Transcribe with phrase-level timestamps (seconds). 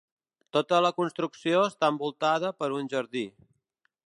[0.55, 3.27] Tota la construcció està envoltada per un jardí.